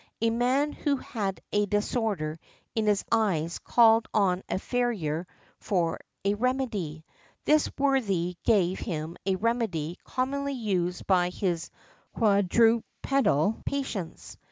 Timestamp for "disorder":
1.67-2.39